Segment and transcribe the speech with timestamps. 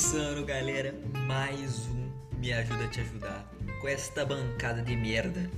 [0.00, 0.94] começando, galera,
[1.26, 3.46] mais um Me Ajuda a Te Ajudar
[3.82, 5.50] com esta bancada de merda.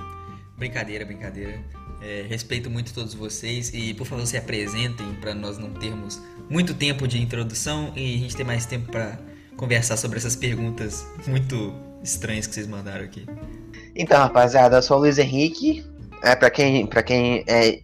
[0.59, 1.61] Brincadeira, brincadeira.
[2.03, 6.21] É, respeito muito todos vocês e por favor se apresentem para nós não termos
[6.51, 9.17] muito tempo de introdução e a gente ter mais tempo para
[9.57, 11.73] conversar sobre essas perguntas muito
[12.03, 13.25] estranhas que vocês mandaram aqui.
[13.95, 15.85] Então, rapaziada, eu sou o Luiz Henrique.
[16.23, 17.81] É, pra quem, pra quem é,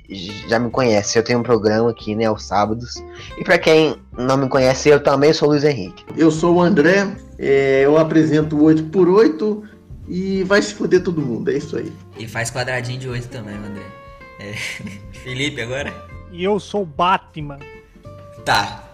[0.48, 3.02] já me conhece, eu tenho um programa aqui, né, aos sábados.
[3.36, 6.04] E pra quem não me conhece, eu também sou o Luiz Henrique.
[6.16, 9.62] Eu sou o André, é, eu apresento o 8x8
[10.06, 11.92] e vai se foder todo mundo, é isso aí.
[12.16, 13.82] E faz quadradinho de 8 também, André.
[14.38, 14.52] É.
[15.12, 15.92] Felipe, agora?
[16.30, 17.58] E eu sou o Batman.
[18.44, 18.88] Tá.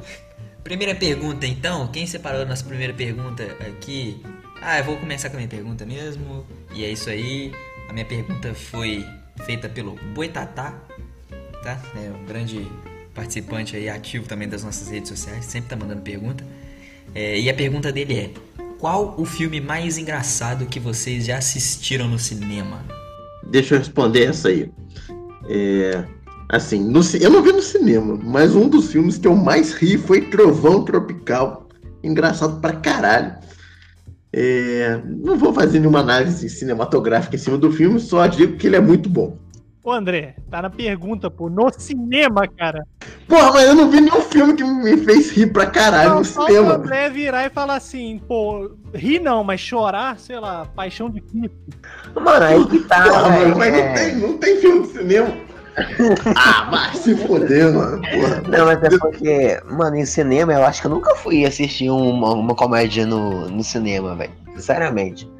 [0.62, 1.86] Primeira pergunta, então.
[1.88, 4.22] Quem separou a nossa primeira pergunta aqui?
[4.62, 6.46] Ah, eu vou começar com a minha pergunta mesmo.
[6.74, 7.52] E é isso aí.
[7.88, 9.04] A minha pergunta foi
[9.44, 10.74] feita pelo Boitatá,
[11.62, 11.80] tá?
[11.96, 12.66] É um grande
[13.14, 16.44] participante aí, ativo também das nossas redes sociais, sempre tá mandando pergunta.
[17.14, 18.30] É, e a pergunta dele é:
[18.78, 22.84] Qual o filme mais engraçado que vocês já assistiram no cinema?
[23.50, 24.70] Deixa eu responder essa aí.
[25.48, 26.04] É,
[26.48, 29.98] assim, no, eu não vi no cinema, mas um dos filmes que eu mais ri
[29.98, 31.68] foi Trovão Tropical.
[32.02, 33.34] Engraçado pra caralho.
[34.36, 38.74] É, não vou fazer nenhuma análise cinematográfica em cima do filme, só digo que ele
[38.74, 39.38] é muito bom.
[39.84, 42.84] Ô André, tá na pergunta, pô, no cinema, cara.
[43.28, 46.24] Porra, mas eu não vi nenhum filme que me fez rir pra caralho não, no
[46.24, 46.72] cinema.
[46.72, 51.20] o André virar e falar assim, pô, rir não, mas chorar, sei lá, paixão de
[51.20, 51.56] Cristo.
[52.14, 53.04] Mano, aí que tá.
[53.04, 53.86] Porra, mano, mas é...
[53.86, 55.36] não, tem, não tem filme de cinema.
[56.36, 58.00] ah, vai se foder, mano.
[58.00, 58.42] Porra.
[58.42, 62.32] Não, mas é porque, mano, em cinema eu acho que eu nunca fui assistir uma,
[62.32, 64.32] uma comédia no, no cinema, velho.
[64.54, 65.30] Sinceramente.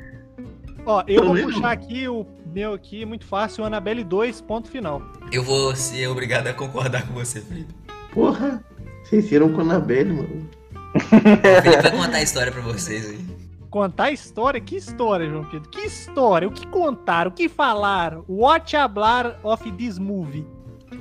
[0.87, 5.03] Ó, eu vou puxar aqui o meu aqui, muito fácil, Annabelle 2, ponto final.
[5.33, 7.75] Eu vou ser obrigado a concordar com você, Felipe.
[8.13, 8.63] Porra,
[9.03, 10.49] vocês viram com a Annabelle, mano.
[10.95, 13.34] O Felipe vai contar a história pra vocês aí.
[13.75, 14.61] Contar história?
[14.61, 15.69] Que história, João Pedro?
[15.69, 16.47] Que história?
[16.47, 17.33] O que contaram?
[17.33, 18.25] O que falaram?
[18.29, 20.47] What hablar of this movie?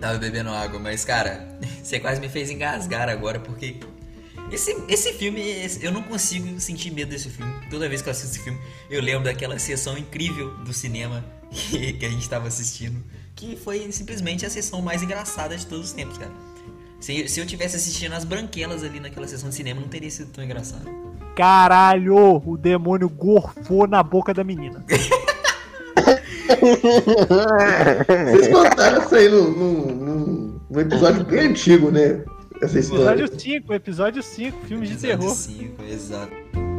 [0.02, 3.80] Tava bebendo água, mas cara, você quase me fez engasgar agora, porque
[4.52, 5.40] esse, esse filme,
[5.82, 7.54] eu não consigo sentir medo desse filme.
[7.70, 8.60] Toda vez que eu assisto esse filme,
[8.90, 13.04] eu lembro daquela sessão incrível do cinema que, que a gente tava assistindo,
[13.36, 16.34] que foi simplesmente a sessão mais engraçada de todos os tempos, cara.
[17.00, 20.32] Se, se eu tivesse assistindo as branquelas ali naquela sessão de cinema, não teria sido
[20.32, 20.90] tão engraçado.
[21.36, 24.84] Caralho, o demônio gorfou na boca da menina.
[28.32, 32.24] Vocês contaram isso aí num, no episódio bem antigo, né?
[32.62, 33.22] Essa história.
[33.22, 35.32] Episódio 5, episódio 5, filme de terror.
[35.32, 36.73] Episódio 5, exato.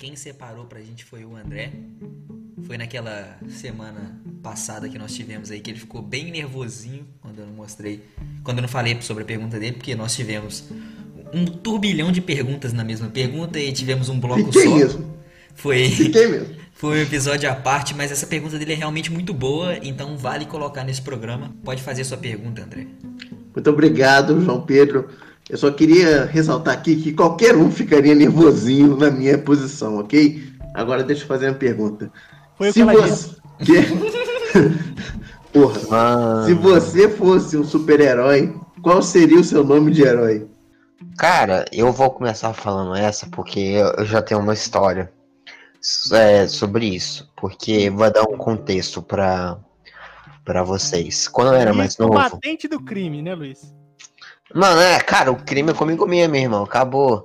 [0.00, 1.72] Quem separou pra gente foi o André.
[2.62, 7.46] Foi naquela semana passada que nós tivemos aí que ele ficou bem nervosinho quando eu
[7.46, 8.02] não mostrei,
[8.42, 10.64] quando eu não falei sobre a pergunta dele, porque nós tivemos
[11.34, 14.74] um turbilhão de perguntas na mesma pergunta e tivemos um bloco Fiquei só.
[14.74, 15.16] Mesmo.
[15.54, 16.56] Foi Fiquei mesmo.
[16.72, 20.46] Foi um episódio à parte, mas essa pergunta dele é realmente muito boa, então vale
[20.46, 21.54] colocar nesse programa.
[21.62, 22.86] Pode fazer sua pergunta, André.
[23.54, 25.10] Muito obrigado, João Pedro.
[25.48, 30.42] Eu só queria ressaltar aqui que qualquer um ficaria nervosinho na minha posição, ok?
[30.74, 32.10] Agora deixa eu fazer uma pergunta.
[32.56, 33.40] Foi se você...
[35.52, 36.44] Porra, ah.
[36.46, 40.48] se você fosse um super-herói, qual seria o seu nome de herói?
[41.18, 43.58] Cara, eu vou começar falando essa porque
[43.98, 45.12] eu já tenho uma história
[46.12, 47.30] é, sobre isso.
[47.36, 49.58] Porque vou dar um contexto para
[50.44, 51.28] para vocês.
[51.28, 52.14] Quando eu era mais novo.
[52.14, 53.74] Patente do crime, né, Luiz?
[54.54, 56.64] Mano, é, cara, o crime é comigo mesmo, irmão.
[56.64, 57.24] Acabou.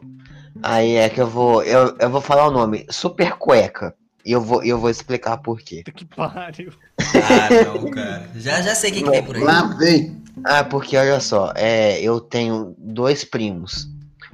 [0.61, 1.63] Aí é que eu vou.
[1.63, 2.85] Eu, eu vou falar o nome.
[2.89, 3.93] Super Cueca.
[4.25, 5.83] E eu vou, eu vou explicar por quê.
[5.83, 6.71] Que pariu.
[6.99, 8.27] Ah, não, cara.
[8.35, 9.43] Já, já sei quem que tem por aí.
[9.43, 10.23] Lá vem.
[10.43, 13.87] Ah, porque olha só, é, eu tenho dois primos,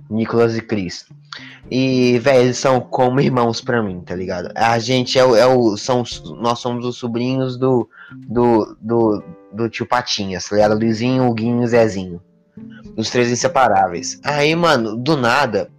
[0.10, 1.06] Nicolas e Cris.
[1.70, 4.52] E, velho, eles são como irmãos pra mim, tá ligado?
[4.56, 5.36] A gente é o.
[5.36, 6.04] É o são,
[6.40, 10.78] nós somos os sobrinhos do, do, do, do tio Patinhas, tá ligado?
[10.78, 12.22] Luizinho, Huguinho e Zezinho.
[13.02, 14.20] Os três inseparáveis.
[14.24, 15.72] Aí, mano, do nada,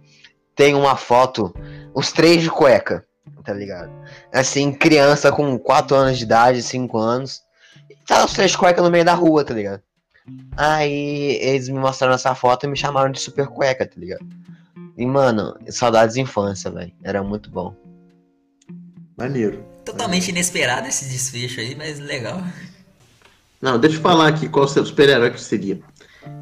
[0.53, 1.55] tem uma foto,
[1.95, 3.05] os três de cueca,
[3.45, 3.89] tá ligado?
[4.33, 7.41] Assim, criança com 4 anos de idade, 5 anos.
[8.05, 9.81] Tá os três de cueca no meio da rua, tá ligado?
[10.57, 14.25] Aí eles me mostraram essa foto e me chamaram de super cueca, tá ligado?
[14.97, 16.91] E, mano, saudades de infância, velho.
[17.01, 17.73] Era muito bom.
[19.17, 19.65] Maneiro.
[19.85, 22.43] Totalmente inesperado esse desfecho aí, mas legal.
[23.61, 25.79] Não, deixa eu falar aqui qual o seu super-herói que seria.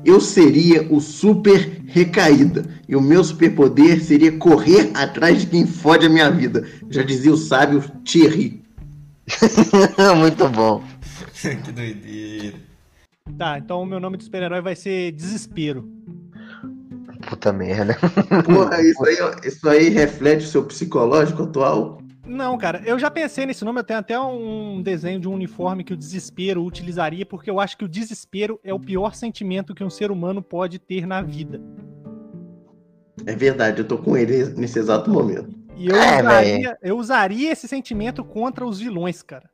[0.03, 2.65] Eu seria o super recaída.
[2.87, 6.67] E o meu superpoder seria correr atrás de quem fode a minha vida.
[6.89, 8.61] Já dizia o sábio Thierry.
[10.17, 10.83] Muito bom.
[11.63, 12.57] que doideira.
[13.37, 15.87] Tá, então o meu nome de super-herói vai ser Desespero.
[17.29, 17.95] Puta merda.
[18.45, 22.00] Porra, isso aí, isso aí reflete o seu psicológico atual?
[22.25, 25.83] Não, cara, eu já pensei nesse nome, eu tenho até um desenho de um uniforme
[25.83, 29.83] que o desespero utilizaria, porque eu acho que o desespero é o pior sentimento que
[29.83, 31.59] um ser humano pode ter na vida.
[33.25, 35.49] É verdade, eu tô com ele nesse exato momento.
[35.75, 39.49] E eu, É, usaria, eu usaria esse sentimento contra os vilões, cara.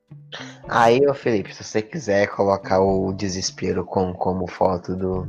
[0.68, 5.28] Aí, ô Felipe, se você quiser colocar o desespero com, como foto do,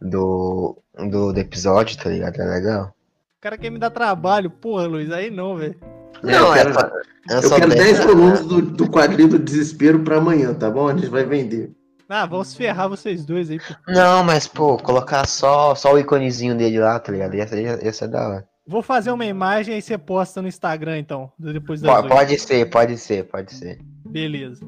[0.00, 2.40] do, do, do episódio, tá ligado?
[2.40, 2.94] É legal?
[3.38, 5.78] O cara quer me dar trabalho, porra, Luiz, aí não, velho.
[6.22, 6.90] É, eu quero, só-
[7.30, 10.88] eu só quero tenho- 10 colunas do, do quadrinho do desespero pra amanhã, tá bom?
[10.88, 11.72] A gente vai vender.
[12.08, 13.74] Ah, vão se ferrar vocês dois aí, pô.
[13.88, 17.34] Não, mas, pô, colocar só, só o iconezinho dele lá, tá ligado?
[17.34, 18.44] Ia ser, ia ser da hora.
[18.66, 22.08] Vou fazer uma imagem e você posta no Instagram, então, depois das Po- oito.
[22.14, 23.78] Pode ser, pode ser, pode ser.
[24.06, 24.64] Beleza.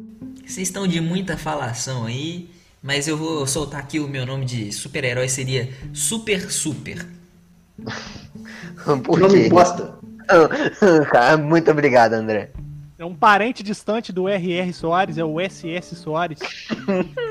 [0.47, 2.49] Vocês estão de muita falação aí,
[2.83, 7.07] mas eu vou soltar aqui o meu nome de super-herói seria Super Super.
[9.05, 9.96] Por nome bosta.
[11.11, 12.51] Cara, muito obrigado, André.
[12.99, 14.73] É um parente distante do R.R.
[14.73, 15.95] Soares, é o S.S.
[15.97, 16.39] Soares.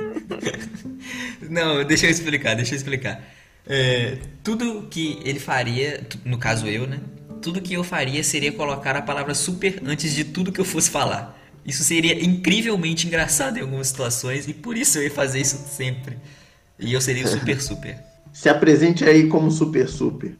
[1.49, 3.23] Não, deixa eu explicar, deixa eu explicar.
[3.67, 6.99] É, tudo que ele faria, no caso eu, né?
[7.41, 10.89] Tudo que eu faria seria colocar a palavra super antes de tudo que eu fosse
[10.89, 11.35] falar.
[11.65, 16.17] Isso seria incrivelmente engraçado em algumas situações e por isso eu ia fazer isso sempre.
[16.79, 17.97] E eu seria o super super.
[18.31, 20.37] Se apresente aí como super super.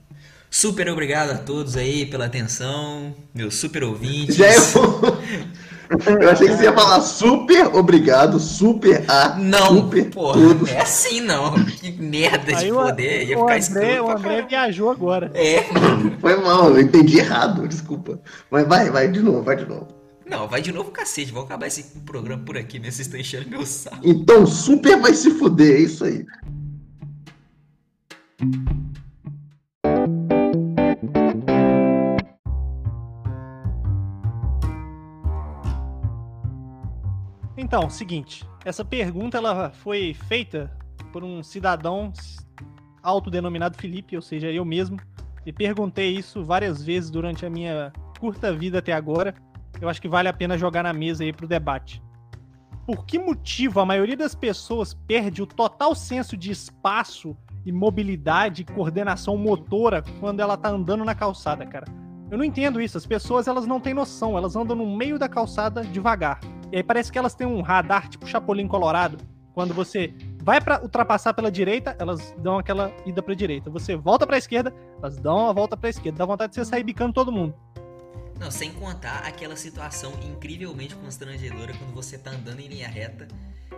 [0.56, 4.38] Super obrigado a todos aí pela atenção, meus super ouvintes.
[4.38, 4.62] Já eu...
[6.22, 10.70] eu achei que você ia falar super obrigado, super a, Não, super porra, tudo.
[10.70, 11.62] é assim não.
[11.66, 15.30] Que merda de Aí o, poder, ia o ficar André, o André viajou agora.
[15.34, 15.62] É,
[16.22, 18.22] Foi mal, eu entendi errado, desculpa.
[18.50, 19.90] Mas vai, vai de novo, vai de novo.
[20.26, 23.50] Não, vai de novo cacete, vou acabar esse programa por aqui, mesmo vocês estão enchendo
[23.50, 24.00] meu saco.
[24.02, 26.26] Então, super vai se fuder, é isso aí.
[37.58, 40.72] Então, seguinte, essa pergunta ela foi feita
[41.12, 42.12] por um cidadão
[43.02, 44.98] autodenominado Felipe, ou seja, eu mesmo,
[45.46, 49.34] e perguntei isso várias vezes durante a minha curta vida até agora.
[49.80, 52.02] Eu acho que vale a pena jogar na mesa aí pro debate.
[52.86, 57.36] Por que motivo a maioria das pessoas perde o total senso de espaço
[57.66, 61.86] e mobilidade e coordenação motora quando ela tá andando na calçada, cara?
[62.30, 62.98] Eu não entendo isso.
[62.98, 66.40] As pessoas elas não têm noção, elas andam no meio da calçada devagar.
[66.76, 69.18] E aí parece que elas têm um radar tipo Chapolin Colorado.
[69.54, 70.14] Quando você
[70.44, 73.70] vai para ultrapassar pela direita, elas dão aquela ida para direita.
[73.70, 76.18] Você volta para esquerda, elas dão a volta para esquerda.
[76.18, 77.56] Dá vontade de você sair bicando todo mundo.
[78.38, 83.26] Não, sem contar aquela situação incrivelmente constrangedora quando você tá andando em linha reta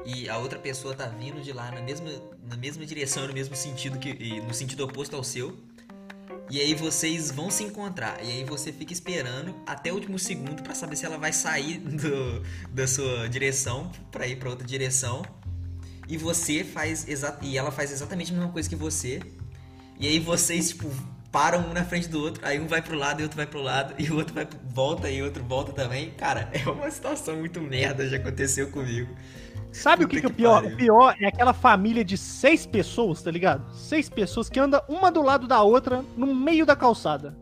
[0.04, 2.10] e a outra pessoa tá vindo de lá na mesma,
[2.42, 5.56] na mesma direção, no mesmo sentido que no sentido oposto ao seu.
[6.50, 8.24] E aí vocês vão se encontrar.
[8.24, 11.78] E aí você fica esperando até o último segundo pra saber se ela vai sair
[11.78, 12.42] do,
[12.72, 15.24] da sua direção pra ir pra outra direção.
[16.08, 17.06] E você faz
[17.42, 19.22] e ela faz exatamente a mesma coisa que você.
[20.00, 20.90] E aí vocês tipo
[21.32, 23.62] param um na frente do outro, aí um vai pro lado e outro vai pro
[23.62, 26.12] lado, e o outro vai volta e outro volta também.
[26.12, 29.14] Cara, é uma situação muito merda, já aconteceu comigo.
[29.72, 30.62] Sabe o que, Puta que é o pior?
[30.62, 30.74] pariu.
[30.74, 33.64] O pior é aquela família de seis pessoas, tá ligado?
[33.74, 37.36] Seis pessoas que andam uma do lado da outra no meio da calçada.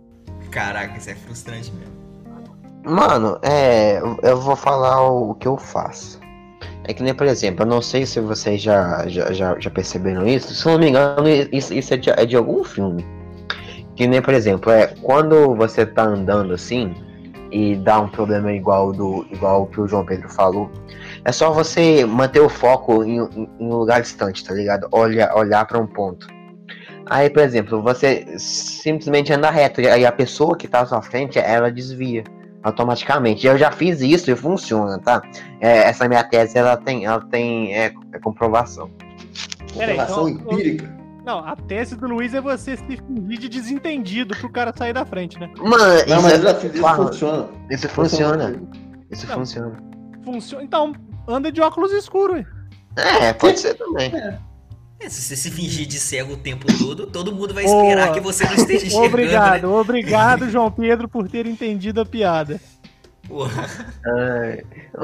[0.52, 1.96] Caraca, isso é frustrante mesmo.
[2.84, 4.00] Mano, é.
[4.22, 6.20] Eu vou falar o, que eu faço.
[6.84, 10.28] É que nem, por exemplo, eu não sei se vocês já, já, já, já perceberam
[10.28, 10.54] isso.
[10.54, 13.04] Se eu não me engano, isso, isso é, de, é de algum filme.
[13.96, 16.94] Que nem, por exemplo, é quando você tá andando assim
[17.52, 20.70] e dá um problema igual do igual o que o João Pedro falou,
[21.26, 24.88] é só você manter o foco em, em, em um lugar distante, tá ligado?
[24.92, 26.28] Olha, olhar pra um ponto.
[27.08, 31.02] Aí, por exemplo, você simplesmente anda reto e aí a pessoa que tá à sua
[31.02, 32.24] frente, ela desvia
[32.64, 33.46] automaticamente.
[33.46, 35.22] Eu já fiz isso e funciona, tá?
[35.60, 38.90] É, essa minha tese, ela tem, ela tem é, é comprovação.
[39.76, 40.96] Peraí, Comprovação então- empírica.
[41.24, 45.04] Não, a tese do Luiz é você se fingir de desentendido pro cara sair da
[45.04, 45.50] frente, né?
[45.58, 47.48] Mano, Não, isso, mas fiz isso, funciona.
[47.72, 48.56] isso funciona.
[49.10, 49.36] Isso Não.
[49.36, 49.76] funciona.
[50.24, 50.64] Funciona.
[50.64, 50.94] Então,
[51.28, 52.46] anda de óculos escuros.
[52.96, 54.12] É, pode ser também.
[55.00, 58.14] É, se você se fingir de cego o tempo todo, todo mundo vai esperar Boa.
[58.14, 59.76] que você não esteja enxergando, Obrigado, né?
[59.76, 62.60] obrigado, João Pedro, por ter entendido a piada.
[63.28, 63.68] Porra.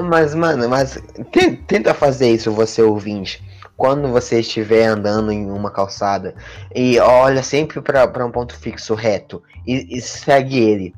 [0.08, 0.98] Mas, mano, mas
[1.30, 3.42] te- tenta fazer isso, você ouvinte.
[3.76, 6.34] quando você estiver andando em uma calçada
[6.74, 10.94] e olha sempre para um ponto fixo reto e, e segue ele,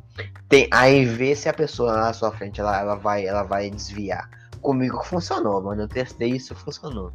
[0.49, 3.71] tem, aí vê se a pessoa lá na sua frente ela, ela, vai, ela vai
[3.71, 4.29] desviar.
[4.65, 5.83] Comigo funcionou, mano.
[5.83, 7.13] Eu testei isso funcionou.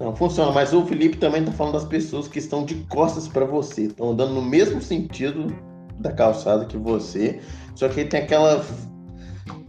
[0.00, 3.44] Não funciona, mas o Felipe também tá falando das pessoas que estão de costas para
[3.44, 5.54] você, estão andando no mesmo sentido
[5.98, 7.42] da calçada que você,
[7.74, 8.64] só que aí tem aquela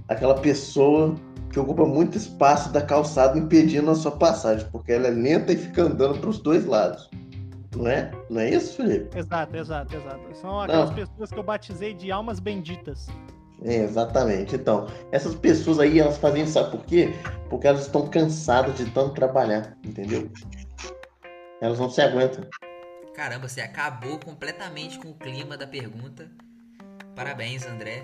[0.07, 1.15] aquela pessoa
[1.51, 5.57] que ocupa muito espaço da calçada impedindo a sua passagem, porque ela é lenta e
[5.57, 7.09] fica andando para os dois lados.
[7.75, 8.11] Não é?
[8.29, 9.17] Não é isso, Felipe?
[9.17, 10.35] Exato, exato, exato.
[10.35, 10.95] São aquelas Não.
[10.95, 13.07] pessoas que eu batizei de almas benditas.
[13.63, 14.55] É, exatamente.
[14.55, 17.13] Então, essas pessoas aí, elas fazem isso, sabe por quê?
[17.49, 20.31] Porque elas estão cansadas de tanto trabalhar, entendeu?
[21.61, 22.45] Elas não se aguentam.
[23.13, 26.29] Caramba, você acabou completamente com o clima da pergunta.
[27.15, 28.03] Parabéns, André.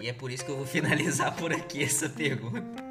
[0.00, 2.89] E é por isso que eu vou finalizar por aqui essa pergunta.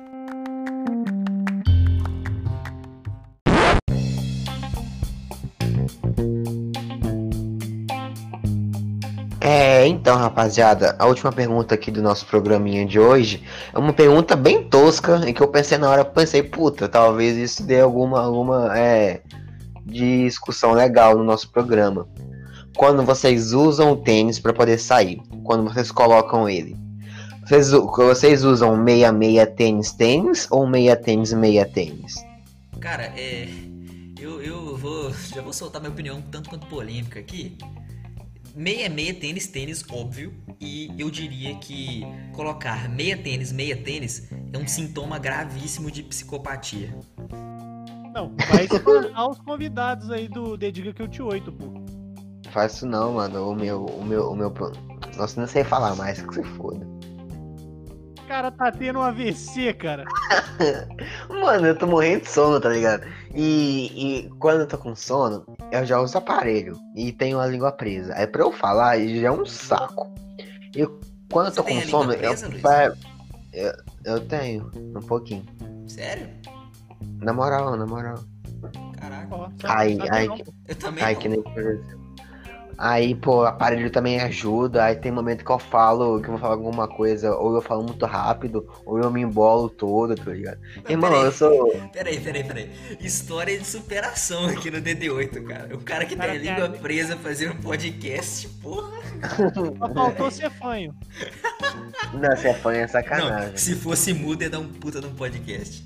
[10.10, 14.64] Então, rapaziada, a última pergunta aqui do nosso programinha de hoje é uma pergunta bem
[14.64, 19.22] tosca, em que eu pensei na hora, pensei, puta, talvez isso dê alguma, alguma é,
[19.86, 22.10] discussão legal no nosso programa.
[22.76, 26.76] Quando vocês usam o tênis para poder sair, quando vocês colocam ele,
[27.46, 32.16] vocês, vocês usam meia meia tênis tênis ou meia tênis meia tênis?
[32.80, 33.48] Cara, é,
[34.20, 37.56] eu, eu vou já vou soltar minha opinião tanto quanto polêmica aqui.
[38.56, 42.02] Meia meia tênis tênis óbvio e eu diria que
[42.34, 46.94] colocar meia tênis meia tênis é um sintoma gravíssimo de psicopatia.
[48.14, 51.66] Não, vai espantar os convidados aí do Dedica que eu te oito, pô.
[52.52, 53.50] Faz isso não, mano.
[53.50, 54.52] O meu, o meu, o meu.
[55.16, 56.86] Nossa, não sei falar mais que você foda
[58.30, 60.06] cara tá tendo um AVC, cara.
[61.28, 63.04] Mano, eu tô morrendo de sono, tá ligado?
[63.34, 67.72] E, e, quando eu tô com sono, eu já uso aparelho e tenho a língua
[67.72, 68.14] presa.
[68.16, 70.12] Aí pra eu falar, já é um saco.
[70.76, 70.88] E
[71.32, 72.94] quando eu tô com sono, presa, eu,
[73.54, 73.74] eu,
[74.06, 75.46] eu tenho, um pouquinho.
[75.88, 76.28] Sério?
[77.22, 78.20] Na moral, na moral.
[78.98, 79.52] Caraca.
[79.64, 80.30] Aí, aí,
[80.68, 81.04] eu também.
[81.04, 81.99] Aí, que nem, por exemplo.
[82.82, 84.86] Aí, pô, o aparelho também ajuda.
[84.86, 87.84] Aí tem momento que eu falo, que eu vou falar alguma coisa, ou eu falo
[87.84, 90.58] muito rápido, ou eu me embolo todo, tá ligado?
[90.78, 91.90] Não, Irmão, peraí, eu sou.
[91.92, 92.72] Peraí, peraí, peraí.
[93.02, 95.76] História de superação aqui no DD8, cara.
[95.76, 98.98] O cara que cara, tem a língua presa fazendo podcast, porra.
[99.78, 100.96] Só faltou ser fanho.
[102.16, 103.50] Não, ser fanho é sacanagem.
[103.50, 105.86] Não, se fosse mudo, ia dar um puta num podcast.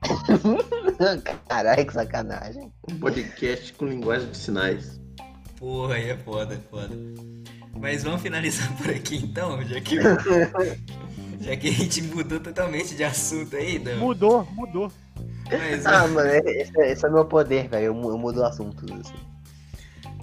[1.46, 2.72] Caralho, que sacanagem.
[2.90, 4.98] Um podcast com linguagem de sinais.
[5.58, 6.96] Porra, aí é foda, é foda.
[7.74, 9.96] Mas vamos finalizar por aqui então, já que,
[11.40, 13.96] já que a gente mudou totalmente de assunto aí, Dan.
[13.96, 14.90] Mudou, mudou.
[15.50, 17.86] Mas, ah, mano, esse, é, esse é meu poder, velho.
[17.86, 18.84] Eu, eu mudo o assunto.
[18.94, 19.14] Assim.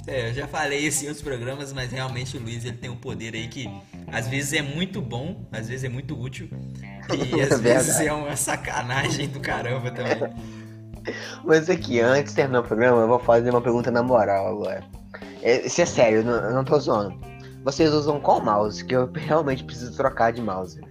[0.08, 2.96] É, eu já falei isso em outros programas, mas realmente o Luiz ele tem um
[2.96, 3.68] poder aí que
[4.12, 6.48] às vezes é muito bom, às vezes é muito útil.
[7.12, 10.34] E às é vezes é uma sacanagem do caramba também.
[11.44, 14.84] Mas aqui, antes de terminar o programa, eu vou fazer uma pergunta na moral agora.
[15.46, 17.16] É, isso é sério, eu não, eu não tô zoando.
[17.64, 18.84] Vocês usam qual mouse?
[18.84, 20.82] Que eu realmente preciso trocar de mouse.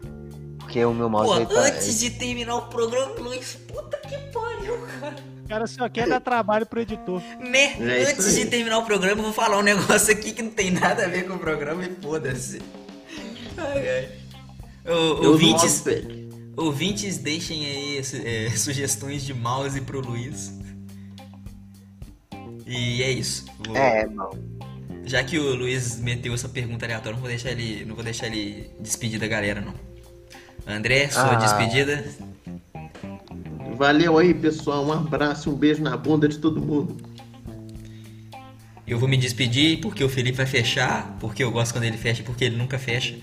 [0.61, 1.45] Porque o meu mouse.
[1.45, 1.61] Pô, tá...
[1.63, 5.17] antes de terminar o programa, Luiz, puta que pariu, cara.
[5.45, 7.21] O cara só quer dar trabalho pro editor.
[7.41, 7.75] Né?
[7.81, 10.71] É antes de terminar o programa, eu vou falar um negócio aqui que não tem
[10.71, 12.63] nada a ver com o programa e foda-se.
[13.59, 14.09] Ai, ai.
[14.87, 15.83] O, ouvintes,
[16.57, 20.53] ouvintes, deixem aí é, sugestões de mouse pro Luiz.
[22.67, 23.45] E é isso.
[23.67, 23.77] Vou...
[23.77, 24.31] É, não.
[25.05, 28.27] Já que o Luiz meteu essa pergunta aleatória, não vou deixar ele, não vou deixar
[28.27, 29.75] ele despedir da galera, não.
[30.67, 31.35] André, sua ah.
[31.35, 32.05] despedida.
[33.77, 34.85] Valeu aí, pessoal.
[34.87, 36.97] Um abraço, um beijo na bunda de todo mundo.
[38.87, 42.23] Eu vou me despedir porque o Felipe vai fechar, porque eu gosto quando ele fecha,
[42.23, 43.17] porque ele nunca fecha.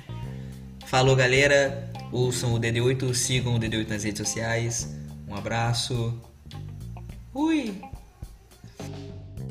[0.86, 1.89] Falou, galera.
[2.12, 4.93] Ouçam o DD8, sigam o DD8 nas redes sociais.
[5.27, 6.21] Um abraço.
[7.33, 7.74] Ui!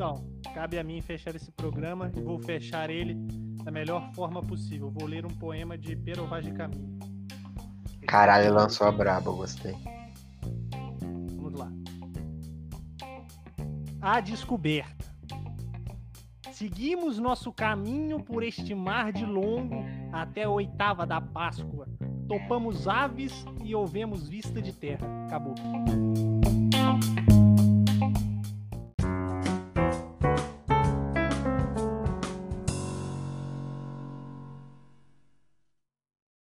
[0.01, 0.17] Então,
[0.55, 3.15] cabe a mim fechar esse programa e vou fechar ele
[3.63, 4.91] da melhor forma possível.
[4.91, 6.99] Vou ler um poema de Pero Vaz de Caminho.
[8.07, 9.77] Caralho, lançou a braba, gostei.
[11.37, 11.71] Vamos lá.
[14.01, 15.05] A descoberta.
[16.51, 21.87] Seguimos nosso caminho por este mar de longo até a oitava da Páscoa.
[22.27, 25.07] Topamos aves e ouvemos vista de terra.
[25.27, 25.55] Acabou.